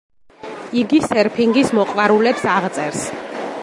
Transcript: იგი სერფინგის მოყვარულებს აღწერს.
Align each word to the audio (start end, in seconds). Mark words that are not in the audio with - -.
იგი 0.83 1.01
სერფინგის 1.09 1.71
მოყვარულებს 1.81 2.49
აღწერს. 2.57 3.07